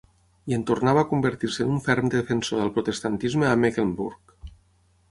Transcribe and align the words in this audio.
I 0.51 0.55
en 0.57 0.63
tornar 0.69 0.93
va 0.97 1.03
convertir-se 1.11 1.61
en 1.67 1.75
un 1.75 1.83
ferm 1.89 2.09
defensor 2.15 2.63
del 2.65 2.75
protestantisme 2.79 3.51
a 3.53 3.57
Mecklenburg. 3.67 4.53